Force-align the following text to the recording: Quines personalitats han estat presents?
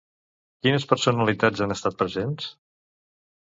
Quines 0.65 0.87
personalitats 0.93 1.63
han 1.67 1.75
estat 1.77 2.01
presents? 2.01 2.51